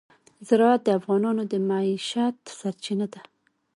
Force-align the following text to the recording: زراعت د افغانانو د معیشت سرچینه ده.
زراعت 0.47 0.81
د 0.85 0.89
افغانانو 0.99 1.43
د 1.51 1.53
معیشت 1.69 2.35
سرچینه 2.59 3.07
ده. 3.13 3.21